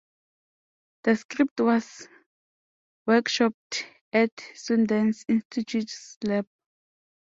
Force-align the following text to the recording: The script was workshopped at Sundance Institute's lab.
The 1.03 1.15
script 1.15 1.59
was 1.59 2.07
workshopped 3.07 3.83
at 4.11 4.35
Sundance 4.55 5.25
Institute's 5.27 6.17
lab. 6.23 6.47